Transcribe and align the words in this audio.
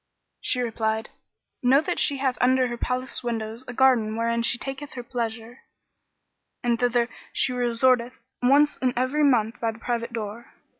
She 0.41 0.61
replied, 0.61 1.11
"Know 1.61 1.75
then 1.81 1.91
that 1.91 1.99
she 1.99 2.17
hath 2.17 2.35
under 2.41 2.67
her 2.69 2.75
palace 2.75 3.21
windows 3.23 3.63
a 3.67 3.73
garden 3.73 4.15
wherein 4.17 4.41
she 4.41 4.57
taketh 4.57 4.93
her 4.93 5.03
pleasure; 5.03 5.59
and 6.63 6.79
thither 6.79 7.07
she 7.31 7.53
resorteth 7.53 8.17
once 8.41 8.77
in 8.77 8.93
every 8.97 9.23
month 9.23 9.59
by 9.59 9.69
the 9.71 9.77
private 9.77 10.11
door. 10.11 10.55